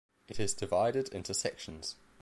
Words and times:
It 0.27 0.39
is 0.39 0.55
divided 0.55 1.09
into 1.09 1.31
sections. 1.35 1.95